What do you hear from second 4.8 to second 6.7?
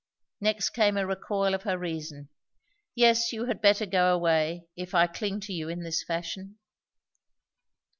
I cling to you in this fashion!